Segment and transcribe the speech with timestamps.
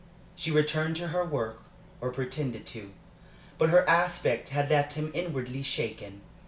[0.35, 1.61] She returned to her work,
[2.01, 2.89] or pretended to.
[3.59, 6.21] But her aspect had left him inwardly shaken.